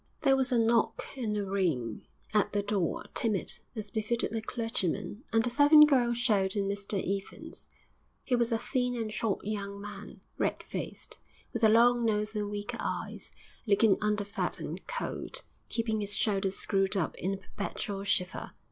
There 0.23 0.35
was 0.35 0.51
a 0.51 0.57
knock 0.57 1.03
and 1.15 1.37
a 1.37 1.45
ring 1.45 2.07
at 2.33 2.53
the 2.53 2.63
door, 2.63 3.05
timid, 3.13 3.59
as 3.75 3.91
befitted 3.91 4.33
a 4.35 4.41
clergyman; 4.41 5.23
and 5.31 5.43
the 5.43 5.49
servant 5.51 5.89
girl 5.91 6.13
showed 6.13 6.55
in 6.55 6.67
Mr 6.67 6.93
Evans. 6.97 7.69
He 8.23 8.35
was 8.35 8.51
a 8.51 8.57
thin 8.57 8.95
and 8.95 9.13
short 9.13 9.45
young 9.45 9.79
man, 9.79 10.21
red 10.39 10.63
faced, 10.63 11.19
with 11.53 11.63
a 11.63 11.69
long 11.69 12.03
nose 12.03 12.35
and 12.35 12.49
weak 12.49 12.71
eyes, 12.79 13.29
looking 13.67 13.95
underfed 14.01 14.59
and 14.59 14.87
cold, 14.87 15.43
keeping 15.69 16.01
his 16.01 16.17
shoulders 16.17 16.55
screwed 16.55 16.97
up 16.97 17.13
in 17.19 17.35
a 17.35 17.37
perpetual 17.37 18.03
shiver. 18.03 18.53